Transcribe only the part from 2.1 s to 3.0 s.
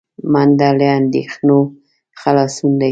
خلاصون دی